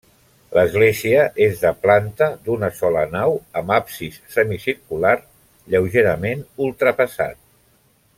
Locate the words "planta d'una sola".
1.83-3.03